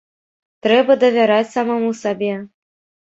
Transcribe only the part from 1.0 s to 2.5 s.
давяраць самаму сабе.